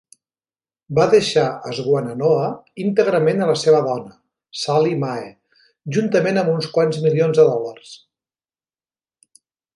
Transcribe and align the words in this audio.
Va 0.99 1.03
deixar 1.09 1.43
Swannanoa 1.79 2.47
íntegrament 2.85 3.43
a 3.45 3.49
la 3.51 3.57
seva 3.65 3.83
dona, 3.89 4.17
Sally 4.63 4.97
Mae, 5.05 5.29
juntament 5.99 6.41
amb 6.45 6.51
uns 6.57 6.71
quants 6.79 7.01
milions 7.07 7.43
de 7.43 7.47
dòlars. 7.53 7.95